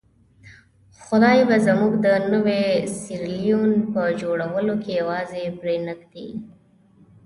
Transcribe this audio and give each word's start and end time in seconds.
خدای 1.05 1.39
به 1.49 1.57
موږ 1.79 1.93
د 2.05 2.07
نوي 2.33 2.63
سیریلیون 2.99 3.69
په 3.93 4.01
جوړولو 4.21 4.73
کې 4.83 4.91
یوازې 5.01 5.43
پرې 5.59 5.77
نه 5.85 5.93
ږدي. 5.99 6.27